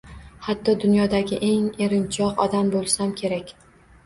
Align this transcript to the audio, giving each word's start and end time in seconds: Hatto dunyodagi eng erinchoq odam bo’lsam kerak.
Hatto 0.45 0.73
dunyodagi 0.83 1.39
eng 1.49 1.67
erinchoq 1.89 2.43
odam 2.47 2.73
bo’lsam 2.79 3.15
kerak. 3.23 3.55